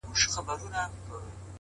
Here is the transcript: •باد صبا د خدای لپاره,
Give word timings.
•باد 0.03 0.17
صبا 0.33 0.53
د 0.55 0.57
خدای 0.61 0.85
لپاره, 0.93 1.29